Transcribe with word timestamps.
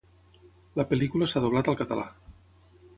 La 0.81 0.85
pel·lícula 0.93 1.29
s'ha 1.33 1.45
doblat 1.47 1.73
al 1.73 1.81
català. 1.85 2.11